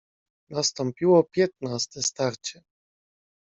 [0.49, 2.61] "Nastąpiło piętnaste starcie."